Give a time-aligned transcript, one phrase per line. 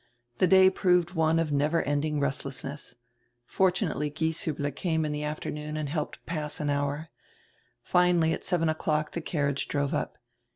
[0.39, 2.95] The day proved one of never end ing resdessness.
[3.45, 7.09] Fortunately Gieshiibler came in die after noon and helped pass an hour.
[7.83, 10.17] Finally, at seven o'clock, the carriage drove up.